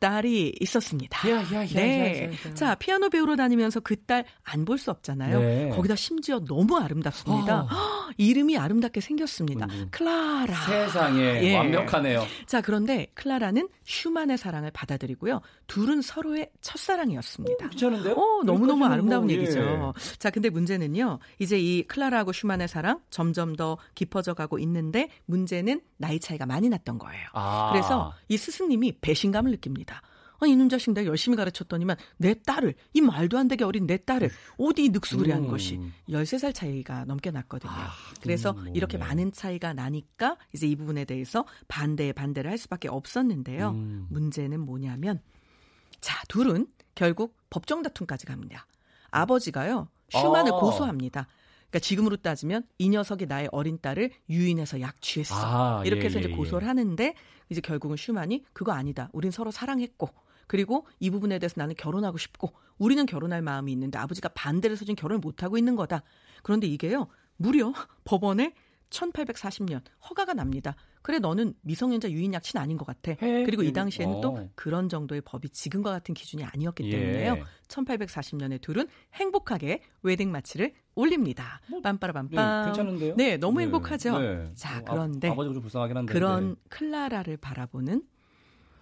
딸이 0.00 0.56
있었습니다. 0.60 1.28
야, 1.30 1.36
야, 1.52 1.62
야, 1.62 1.66
네. 1.66 2.30
자, 2.54 2.74
피아노 2.74 3.08
배우러 3.10 3.36
다니면서 3.36 3.80
그 3.80 3.96
딸 4.06 4.24
안 4.44 4.64
볼 4.64 4.78
수 4.78 4.90
없잖아요. 4.90 5.40
네. 5.40 5.68
거기다 5.70 5.96
심지어 5.96 6.38
너무 6.40 6.78
아름답습니다. 6.78 7.62
어. 7.62 7.68
이름이 8.16 8.56
아름답게 8.56 9.00
생겼습니다. 9.00 9.66
음. 9.70 9.88
클라라. 9.90 10.54
세상에 10.66 11.20
예. 11.42 11.56
완벽하네요. 11.56 12.24
자, 12.46 12.60
그런데 12.60 13.06
클라라는 13.14 13.68
슈만의 13.84 14.38
사랑을 14.38 14.70
받아들이고요. 14.70 15.40
둘은 15.66 16.02
서로의 16.02 16.50
첫사랑이었습니다. 16.60 17.64
어, 17.66 17.68
괜찮은데요? 17.68 18.14
어, 18.14 18.42
너무너무 18.44 18.84
아름다운 18.86 19.24
뭐, 19.26 19.32
얘기죠. 19.34 19.58
예. 19.60 20.16
자, 20.18 20.30
근데 20.30 20.50
문제는요. 20.50 21.18
이제 21.38 21.58
이 21.58 21.82
클라라하고 21.82 22.32
슈만의 22.32 22.68
사랑 22.68 23.00
점점 23.10 23.56
더 23.56 23.76
깊어져 23.94 24.34
가고 24.34 24.58
있는데 24.60 25.08
문제는 25.26 25.80
나이 25.96 26.20
차이가 26.20 26.46
많이 26.46 26.68
났던 26.68 26.98
거예요. 26.98 27.26
아. 27.32 27.70
그래서 27.72 28.12
이 28.28 28.36
스승님이 28.36 28.98
배신감을 29.00 29.55
느낍니다. 29.56 30.02
아, 30.38 30.46
이놈 30.46 30.68
자식 30.68 30.92
내가 30.92 31.08
열심히 31.08 31.36
가르쳤더니만 31.36 31.96
내 32.18 32.34
딸을 32.34 32.74
이 32.92 33.00
말도 33.00 33.38
안 33.38 33.48
되게 33.48 33.64
어린 33.64 33.86
내 33.86 33.96
딸을 33.96 34.30
어디 34.58 34.90
늑수그리 34.90 35.30
한 35.30 35.44
음. 35.44 35.48
것이 35.48 35.80
13살 36.08 36.54
차이가 36.54 37.04
넘게 37.04 37.30
났거든요. 37.30 37.72
아, 37.72 37.90
그래서 38.20 38.52
뭐, 38.52 38.64
이렇게 38.74 38.98
네. 38.98 39.04
많은 39.04 39.32
차이가 39.32 39.72
나니까 39.72 40.36
이제 40.52 40.66
이 40.66 40.76
부분에 40.76 41.04
대해서 41.04 41.46
반대에 41.68 42.12
반대를 42.12 42.50
할 42.50 42.58
수밖에 42.58 42.88
없었는데요. 42.88 43.70
음. 43.70 44.06
문제는 44.10 44.60
뭐냐면 44.60 45.20
자, 46.00 46.22
둘은 46.28 46.66
결국 46.94 47.36
법정 47.50 47.82
다툼까지 47.82 48.26
갑니다. 48.26 48.66
아버지가요. 49.10 49.88
슈만을 50.10 50.52
아. 50.52 50.56
고소합니다. 50.56 51.26
그러니까 51.70 51.78
지금으로 51.80 52.16
따지면 52.16 52.64
이 52.78 52.88
녀석이 52.88 53.26
나의 53.26 53.48
어린 53.52 53.78
딸을 53.80 54.10
유인해서 54.28 54.80
약 54.80 55.00
취했어. 55.00 55.34
아, 55.34 55.82
이렇게 55.84 56.02
예, 56.02 56.06
해서 56.06 56.18
이제 56.18 56.28
예, 56.28 56.32
예. 56.32 56.36
고소를 56.36 56.66
하는데 56.66 57.14
이제 57.48 57.60
결국은 57.60 57.96
슈만이 57.96 58.44
그거 58.52 58.72
아니다. 58.72 59.08
우린 59.12 59.30
서로 59.30 59.50
사랑했고 59.50 60.08
그리고 60.46 60.86
이 61.00 61.10
부분에 61.10 61.38
대해서 61.38 61.54
나는 61.58 61.74
결혼하고 61.76 62.18
싶고 62.18 62.52
우리는 62.78 63.04
결혼할 63.06 63.42
마음이 63.42 63.72
있는데 63.72 63.98
아버지가 63.98 64.28
반대를 64.30 64.76
해서 64.76 64.84
지금 64.84 64.94
결혼을 64.94 65.18
못 65.20 65.42
하고 65.42 65.58
있는 65.58 65.76
거다. 65.76 66.02
그런데 66.42 66.66
이게요. 66.66 67.08
무려 67.36 67.72
법원에 68.04 68.54
1840년 68.90 69.82
허가가 70.08 70.32
납니다. 70.32 70.76
그래 71.02 71.18
너는 71.18 71.54
미성년자 71.62 72.10
유인 72.10 72.34
약치는 72.34 72.62
아닌 72.62 72.76
것 72.76 72.84
같아. 72.84 73.12
해? 73.22 73.44
그리고 73.44 73.62
이 73.62 73.72
당시에는 73.72 74.16
어. 74.16 74.20
또 74.20 74.48
그런 74.54 74.88
정도의 74.88 75.20
법이 75.20 75.50
지금과 75.50 75.90
같은 75.90 76.14
기준이 76.14 76.44
아니었기 76.44 76.90
때문에요. 76.90 77.36
예. 77.36 77.44
1840년에 77.68 78.60
둘은 78.60 78.88
행복하게 79.14 79.82
웨딩 80.02 80.30
마치를 80.30 80.72
올립니다. 80.96 81.60
뭐, 81.68 81.80
빰빠라빰빰. 81.80 82.30
네, 82.30 82.64
괜찮은데요? 82.66 83.14
네, 83.16 83.36
너무 83.36 83.58
네. 83.58 83.64
행복하죠. 83.66 84.18
네. 84.18 84.50
자, 84.54 84.80
뭐, 84.80 84.84
그런데 84.90 85.28
아, 85.28 85.34
버지가 85.34 85.52
좀 85.54 85.62
불쌍하긴 85.62 85.96
한데. 85.96 86.12
그런 86.12 86.48
네. 86.50 86.54
클라라를 86.70 87.36
바라보는 87.36 88.02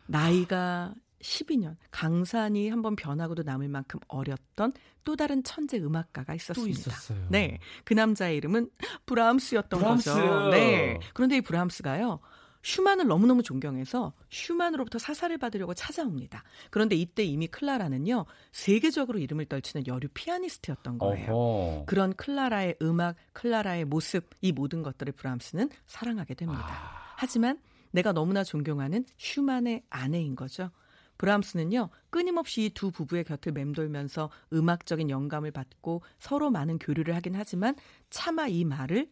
나이가 0.06 0.94
12년 1.20 1.76
강산이 1.90 2.68
한번 2.68 2.96
변하고도 2.96 3.42
남을 3.42 3.68
만큼 3.68 3.98
어렸던 4.08 4.72
또 5.04 5.16
다른 5.16 5.42
천재 5.42 5.78
음악가가 5.78 6.34
있었습니다. 6.34 6.92
네. 7.30 7.58
그 7.84 7.94
남자의 7.94 8.36
이름은 8.36 8.70
브람스였던 9.06 9.80
브람스. 9.80 10.10
거죠. 10.10 10.50
네. 10.50 10.98
그런데 11.14 11.38
이 11.38 11.40
브람스가요. 11.40 12.20
슈만을 12.64 13.06
너무너무 13.06 13.42
존경해서 13.42 14.14
슈만으로부터 14.30 14.98
사사를 14.98 15.36
받으려고 15.36 15.74
찾아옵니다. 15.74 16.42
그런데 16.70 16.96
이때 16.96 17.22
이미 17.22 17.46
클라라는요, 17.46 18.24
세계적으로 18.52 19.18
이름을 19.18 19.44
떨치는 19.44 19.86
여류 19.86 20.08
피아니스트였던 20.14 20.98
거예요. 20.98 21.30
어허. 21.30 21.84
그런 21.86 22.14
클라라의 22.14 22.76
음악, 22.80 23.16
클라라의 23.34 23.84
모습, 23.84 24.30
이 24.40 24.50
모든 24.50 24.82
것들을 24.82 25.12
브람스는 25.12 25.68
사랑하게 25.86 26.34
됩니다. 26.34 26.66
아. 26.66 27.14
하지만 27.16 27.58
내가 27.90 28.12
너무나 28.12 28.42
존경하는 28.42 29.04
슈만의 29.18 29.82
아내인 29.90 30.34
거죠. 30.34 30.70
브람스는요, 31.18 31.90
끊임없이 32.08 32.64
이두 32.64 32.90
부부의 32.90 33.24
곁을 33.24 33.52
맴돌면서 33.52 34.30
음악적인 34.54 35.10
영감을 35.10 35.50
받고 35.50 36.02
서로 36.18 36.50
많은 36.50 36.78
교류를 36.78 37.14
하긴 37.14 37.36
하지만 37.36 37.76
차마 38.08 38.48
이 38.48 38.64
말을 38.64 39.10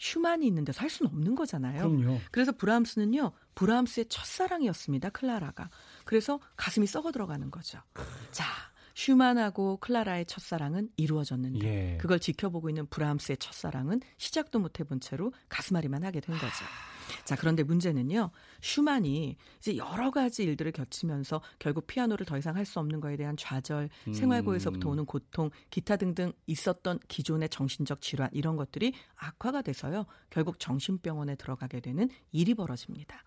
슈만이 0.00 0.46
있는데 0.46 0.72
살 0.72 0.88
수는 0.88 1.12
없는 1.12 1.34
거잖아요. 1.34 1.88
그럼요. 1.88 2.18
그래서 2.30 2.52
브람스는요, 2.52 3.32
브람스의 3.54 4.06
첫사랑이었습니다, 4.08 5.10
클라라가. 5.10 5.68
그래서 6.04 6.40
가슴이 6.56 6.86
썩어 6.86 7.12
들어가는 7.12 7.50
거죠. 7.50 7.78
자, 8.32 8.46
슈만하고 8.94 9.76
클라라의 9.76 10.24
첫사랑은 10.24 10.88
이루어졌는데 10.96 11.66
예. 11.66 11.98
그걸 11.98 12.18
지켜보고 12.18 12.70
있는 12.70 12.86
브람스의 12.86 13.36
첫사랑은 13.36 14.00
시작도 14.16 14.58
못 14.58 14.80
해본 14.80 15.00
채로 15.00 15.32
가슴앓이만 15.50 16.02
하게 16.02 16.20
된 16.20 16.34
거죠. 16.34 16.64
자, 17.24 17.36
그런데 17.36 17.62
문제는요. 17.62 18.30
슈만이 18.60 19.36
이제 19.58 19.76
여러 19.76 20.10
가지 20.10 20.42
일들을 20.44 20.72
겹치면서 20.72 21.40
결국 21.58 21.86
피아노를 21.86 22.26
더 22.26 22.36
이상 22.38 22.56
할 22.56 22.64
수 22.64 22.78
없는 22.78 23.00
거에 23.00 23.16
대한 23.16 23.36
좌절, 23.36 23.88
음. 24.06 24.12
생활고에서부터 24.12 24.88
오는 24.90 25.04
고통, 25.04 25.50
기타 25.70 25.96
등등 25.96 26.32
있었던 26.46 26.98
기존의 27.08 27.48
정신적 27.48 28.00
질환 28.00 28.28
이런 28.32 28.56
것들이 28.56 28.92
악화가 29.16 29.62
돼서요. 29.62 30.06
결국 30.30 30.58
정신병원에 30.60 31.34
들어가게 31.36 31.80
되는 31.80 32.08
일이 32.32 32.54
벌어집니다. 32.54 33.22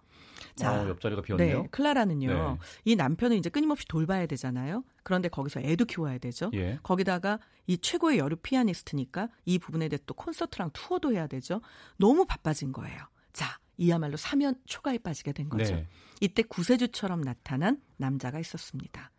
자, 0.55 0.83
어, 0.83 0.87
옆자리가 0.89 1.21
비었네요. 1.23 1.61
네, 1.63 1.67
클라라는요. 1.71 2.27
네. 2.27 2.57
이 2.85 2.95
남편을 2.95 3.37
이제 3.37 3.49
끊임없이 3.49 3.87
돌봐야 3.87 4.25
되잖아요. 4.27 4.83
그런데 5.03 5.29
거기서 5.29 5.61
애도 5.61 5.85
키워야 5.85 6.17
되죠. 6.19 6.51
예. 6.53 6.79
거기다가 6.83 7.39
이 7.65 7.77
최고의 7.77 8.19
여류 8.19 8.35
피아니스트니까 8.37 9.29
이 9.45 9.57
부분에 9.59 9.89
대해 9.89 9.99
또 10.05 10.13
콘서트랑 10.13 10.69
투어도 10.73 11.11
해야 11.13 11.27
되죠. 11.27 11.61
너무 11.97 12.25
바빠진 12.25 12.71
거예요. 12.71 12.99
자, 13.31 13.57
이야말로 13.83 14.17
사면 14.17 14.55
초가에 14.65 14.97
빠지게 14.97 15.33
된 15.33 15.49
거죠. 15.49 15.75
네. 15.75 15.87
이때 16.21 16.41
구세주처럼 16.43 17.21
나타난 17.21 17.81
남자가 17.97 18.39
있었습니다. 18.39 19.11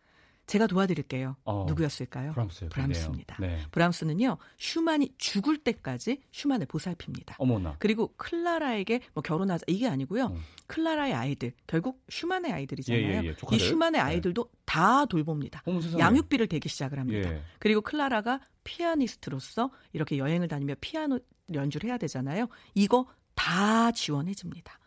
제가 0.46 0.66
도와드릴게요. 0.66 1.36
어, 1.44 1.64
누구였을까요? 1.68 2.32
브람스 2.32 2.68
브람스입니다. 2.68 3.36
네. 3.40 3.62
브람스는요 3.70 4.36
슈만이 4.58 5.14
죽을 5.16 5.56
때까지 5.56 6.20
슈만을 6.32 6.66
보살핍니다. 6.66 7.36
어머나. 7.38 7.76
그리고 7.78 8.12
클라라에게 8.16 9.00
뭐 9.14 9.22
결혼하자 9.22 9.64
이게 9.68 9.88
아니고요. 9.88 10.26
음. 10.26 10.40
클라라의 10.66 11.14
아이들 11.14 11.52
결국 11.66 12.02
슈만의 12.10 12.52
아이들이잖아요. 12.52 13.02
예, 13.02 13.24
예, 13.24 13.28
예. 13.28 13.34
이 13.52 13.58
슈만의 13.58 14.00
네. 14.00 14.06
아이들도 14.06 14.44
네. 14.44 14.60
다 14.66 15.06
돌봅니다. 15.06 15.62
어머, 15.66 15.80
양육비를 15.98 16.48
대기 16.48 16.68
시작을 16.68 16.98
합니다. 16.98 17.32
예. 17.32 17.42
그리고 17.58 17.80
클라라가 17.80 18.40
피아니스트로서 18.64 19.70
이렇게 19.92 20.18
여행을 20.18 20.48
다니며 20.48 20.74
피아노 20.80 21.20
연주를 21.52 21.88
해야 21.88 21.98
되잖아요. 21.98 22.48
이거 22.74 23.06
다 23.34 23.90
지원해 23.92 24.34
줍니다. 24.34 24.78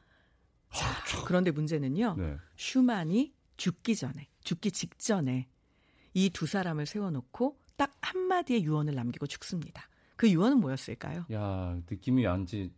자, 0.73 0.85
그런데 1.25 1.51
문제는요. 1.51 2.15
네. 2.17 2.37
슈만이 2.55 3.33
죽기 3.57 3.95
전에 3.95 4.29
죽기 4.43 4.71
직전에 4.71 5.47
이 6.13 6.29
두 6.31 6.45
사람을 6.47 6.85
세워놓고 6.85 7.57
딱 7.75 7.95
한마디의 8.01 8.63
유언을 8.63 8.95
남기고 8.95 9.27
죽습니다. 9.27 9.87
그 10.15 10.29
유언은 10.29 10.59
뭐였을까요? 10.59 11.25
야, 11.31 11.77
느낌이 11.89 12.25
왠지 12.25 12.73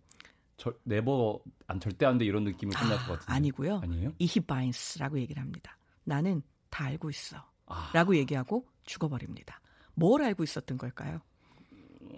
절, 0.58 0.78
네버 0.84 1.40
안 1.68 1.80
절대 1.80 2.06
안 2.06 2.18
돼 2.18 2.26
이런 2.26 2.44
느낌이 2.44 2.74
끝날 2.74 2.94
아, 2.94 3.06
것 3.06 3.14
같은데. 3.14 3.32
아니고요. 3.34 3.80
아니에요? 3.82 4.14
이히바인스라고 4.20 5.20
얘기를 5.20 5.42
합니다. 5.42 5.78
나는 6.04 6.42
다 6.70 6.86
알고 6.86 7.10
있어. 7.10 7.38
아. 7.68 7.92
라고 7.94 8.16
얘기하고 8.18 8.68
죽어버립니다. 8.84 9.62
뭘 9.94 10.22
알고 10.22 10.44
있었던 10.44 10.78
걸까요? 10.78 11.22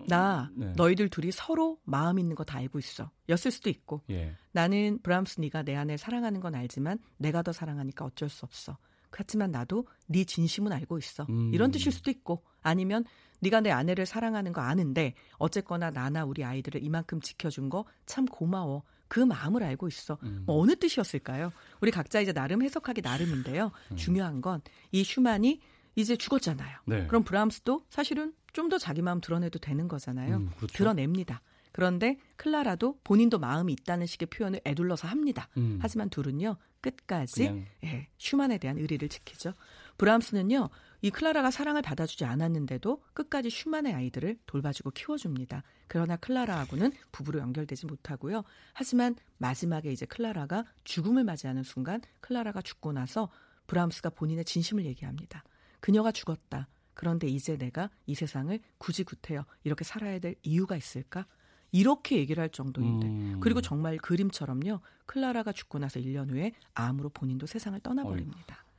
나 0.08 0.50
네. 0.56 0.74
너희들 0.76 1.10
둘이 1.10 1.32
서로 1.32 1.80
마음 1.84 2.20
있는 2.20 2.36
거 2.36 2.44
다 2.44 2.58
알고 2.58 2.80
있어. 2.80 3.12
였을 3.30 3.52
수도 3.52 3.70
있고. 3.70 4.02
예. 4.10 4.34
나는 4.52 5.00
브람스 5.04 5.40
네가 5.42 5.64
내 5.64 5.76
아내를 5.76 5.98
사랑하는 5.98 6.40
건 6.42 6.56
알지만 6.56 7.00
내가 7.18 7.42
더 7.44 7.52
사랑하니까 7.52 8.06
어쩔 8.06 8.30
수 8.30 8.46
없어. 8.46 8.78
그렇지만 9.10 9.52
나도 9.52 9.88
네 10.08 10.24
진심은 10.24 10.72
알고 10.72 10.98
있어. 10.98 11.26
음. 11.30 11.54
이런 11.54 11.72
뜻일 11.72 11.92
수도 11.92 12.10
있고 12.12 12.44
아니면 12.62 13.04
네가 13.42 13.62
내 13.62 13.72
아내를 13.72 14.06
사랑하는 14.06 14.54
거 14.54 14.62
아는데 14.62 15.14
어쨌거나 15.38 15.90
나나 15.92 16.24
우리 16.26 16.44
아이들을 16.44 16.84
이만큼 16.84 17.20
지켜준 17.22 17.70
거 17.70 17.86
참 18.06 18.26
고마워. 18.26 18.84
그 19.08 19.20
마음을 19.20 19.62
알고 19.64 19.90
있어. 19.90 20.18
음. 20.24 20.44
뭐 20.46 20.62
어느 20.62 20.74
뜻이었을까요? 20.78 21.52
우리 21.82 21.92
각자 21.92 22.22
이제 22.22 22.32
나름 22.32 22.62
해석하기 22.62 23.02
나름인데요. 23.02 23.72
음. 23.92 23.96
중요한 23.98 24.40
건 24.42 24.62
이 24.94 25.04
슈만이 25.04 25.60
이제 25.96 26.16
죽었잖아요. 26.16 26.80
네. 26.86 27.08
그럼 27.08 27.24
브람스도 27.24 27.86
사실은 27.90 28.34
좀 28.54 28.70
더 28.70 28.78
자기 28.78 29.02
마음 29.02 29.22
드러내도 29.22 29.60
되는 29.60 29.88
거잖아요. 29.88 30.38
음, 30.38 30.50
그렇죠. 30.58 30.74
드러냅니다. 30.74 31.42
그런데 31.74 32.18
클라라도 32.36 33.00
본인도 33.04 33.40
마음이 33.40 33.72
있다는 33.74 34.06
식의 34.06 34.28
표현을 34.28 34.60
애둘러서 34.66 35.08
합니다. 35.08 35.48
음. 35.58 35.80
하지만 35.82 36.10
둘은요 36.10 36.58
끝까지 36.82 37.66
예, 37.86 38.08
슈만에 38.18 38.58
대한 38.58 38.78
의리를 38.78 39.08
지키죠. 39.08 39.54
브람스는요 39.98 40.70
이 41.02 41.12
클라라가 41.12 41.50
사랑을 41.50 41.82
받아주지 41.82 42.26
않았는데도 42.26 43.02
끝까지 43.14 43.50
슈만의 43.50 43.94
아이들을 43.94 44.40
돌봐주고 44.46 44.92
키워줍니다. 44.92 45.64
그러나 45.88 46.18
클라라하고는 46.18 46.92
부부로 47.12 47.40
연결되지 47.40 47.86
못하고요. 47.86 48.44
하지만 48.74 49.16
마지막에 49.38 49.92
이제 49.92 50.06
클라라가 50.06 50.66
죽음을 50.84 51.24
맞이하는 51.24 51.64
순간 51.64 52.02
클라라가 52.20 52.62
죽고 52.62 52.92
나서 52.92 53.30
브람스가 53.68 54.10
본인의 54.12 54.44
진심을 54.46 54.86
얘기합니다. 54.86 55.44
그녀가 55.82 56.14
죽었다. 56.14 56.70
그런데 56.94 57.28
이제 57.28 57.58
내가 57.58 57.90
이 58.06 58.16
세상을 58.16 58.58
굳이 58.78 59.04
구태여 59.04 59.46
이렇게 59.64 59.84
살아야 59.84 60.20
될 60.20 60.36
이유가 60.44 60.78
있을까? 60.78 61.26
이렇게 61.72 62.18
얘기를 62.18 62.42
할 62.42 62.50
정도인데 62.50 63.08
음. 63.08 63.40
그리고 63.42 63.62
정말 63.62 63.98
그림처럼요 63.98 64.80
클라라가 65.06 65.52
죽고 65.52 65.80
나서 65.80 66.00
1년 66.00 66.30
후에 66.30 66.54
암으로 66.74 67.10
본인도 67.10 67.48
세상을 67.48 67.80
떠나버립니다. 67.80 68.56
어이. 68.56 68.72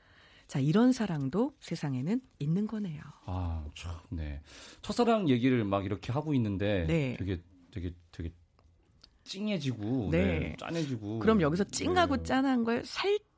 자 0.47 0.59
이런 0.59 0.93
사랑도 0.93 1.55
세상에는 1.61 2.21
있는 2.39 2.67
거네요. 2.67 3.01
아, 3.25 3.65
참, 3.75 3.95
네. 4.11 4.43
첫사랑 4.83 5.31
얘기를 5.31 5.65
막 5.65 5.85
이렇게 5.87 6.13
하고 6.13 6.35
있는데 6.35 6.85
네. 6.87 7.17
되게 7.19 7.41
되게 7.71 7.95
되게 8.13 8.31
찡해지고 9.25 10.11
네. 10.11 10.39
네. 10.39 10.57
짠해지고. 10.59 11.21
그럼 11.21 11.41
여기서 11.41 11.65
찡하고 11.65 12.19
네. 12.19 12.23
짠한 12.23 12.65
걸 12.65 12.85
살짝 12.85 13.32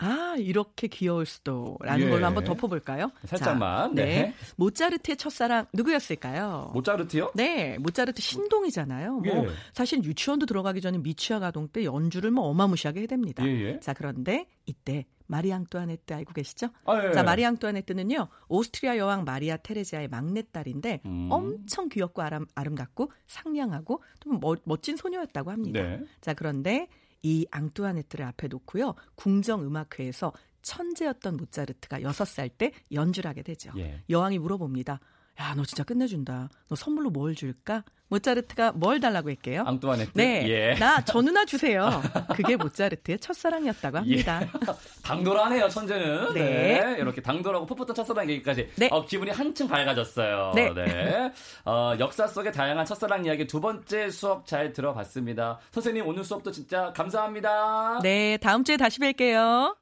아, 0.00 0.36
이렇게 0.38 0.86
귀여울 0.86 1.26
수도라는 1.26 2.06
예. 2.06 2.10
걸로 2.10 2.24
한번 2.24 2.44
덮어볼까요? 2.44 3.10
살짝만. 3.24 3.96
자, 3.96 4.02
네. 4.02 4.04
네. 4.04 4.34
모차르트의 4.56 5.16
첫사랑 5.16 5.66
누구였을까요? 5.72 6.70
모차르트요? 6.72 7.32
네, 7.34 7.78
모차르트 7.78 8.22
신동이잖아요. 8.22 9.18
뭐 9.18 9.26
예. 9.26 9.34
뭐 9.34 9.46
사실 9.72 10.04
유치원도 10.04 10.46
들어가기 10.46 10.80
전에 10.80 10.98
미취학 10.98 11.42
아동 11.42 11.66
때 11.68 11.84
연주를 11.84 12.30
뭐 12.30 12.44
어마무시하게 12.44 13.06
해댑니다. 13.06 13.44
예, 13.44 13.60
예. 13.64 13.80
자, 13.80 13.92
그런데 13.92 14.46
이때 14.66 15.04
마리 15.26 15.52
앙뚜아네트 15.52 16.14
알고 16.14 16.32
계시죠? 16.32 16.68
아, 16.84 17.08
예. 17.08 17.12
자, 17.12 17.24
마리 17.24 17.44
앙뚜아네트는요. 17.44 18.28
오스트리아 18.48 18.96
여왕 18.98 19.24
마리아 19.24 19.56
테레지아의 19.56 20.08
막내딸인데 20.08 21.02
음. 21.06 21.28
엄청 21.30 21.88
귀엽고 21.88 22.22
아름, 22.22 22.46
아름답고 22.54 23.10
상냥하고 23.26 24.02
좀 24.20 24.38
멋, 24.40 24.60
멋진 24.64 24.96
소녀였다고 24.96 25.50
합니다. 25.50 25.82
네. 25.82 26.00
자, 26.20 26.34
그런데 26.34 26.88
이 27.22 27.46
앙뚜아네트를 27.50 28.24
앞에 28.24 28.48
놓고요. 28.48 28.94
궁정음악회에서 29.16 30.32
천재였던 30.62 31.36
모차르트가 31.36 32.00
6살 32.00 32.50
때 32.56 32.72
연주를 32.92 33.28
하게 33.28 33.42
되죠. 33.42 33.72
예. 33.76 34.02
여왕이 34.10 34.38
물어봅니다. 34.38 35.00
야, 35.40 35.54
너 35.56 35.64
진짜 35.64 35.84
끝내준다. 35.84 36.48
너 36.68 36.74
선물로 36.74 37.10
뭘 37.10 37.34
줄까? 37.34 37.84
모차르트가 38.08 38.72
뭘 38.72 39.00
달라고 39.00 39.30
했게요? 39.30 39.62
앙뚜아네트. 39.66 40.12
네, 40.14 40.48
예. 40.48 40.74
나저 40.78 41.20
누나 41.20 41.44
주세요. 41.44 42.02
그게 42.34 42.56
모차르트의 42.56 43.18
첫사랑이었다고 43.18 43.98
합니다. 43.98 44.40
예. 44.42 44.48
당돌하네요, 45.04 45.68
천재는. 45.68 46.34
네. 46.34 46.80
네. 46.80 46.96
이렇게 46.98 47.20
당돌하고 47.20 47.66
풋풋한 47.66 47.94
첫사랑 47.94 48.28
얘기까지. 48.30 48.70
네. 48.76 48.88
어, 48.90 49.04
기분이 49.04 49.30
한층 49.30 49.68
밝아졌어요. 49.68 50.52
네. 50.54 50.72
네. 50.74 51.32
어, 51.64 51.94
역사 51.98 52.26
속의 52.26 52.52
다양한 52.52 52.84
첫사랑 52.86 53.24
이야기 53.26 53.46
두 53.46 53.60
번째 53.60 54.10
수업 54.10 54.46
잘 54.46 54.72
들어봤습니다. 54.72 55.60
선생님 55.70 56.06
오늘 56.06 56.24
수업도 56.24 56.50
진짜 56.50 56.92
감사합니다. 56.94 58.00
네, 58.02 58.38
다음 58.38 58.64
주에 58.64 58.76
다시 58.76 58.98
뵐게요. 58.98 59.76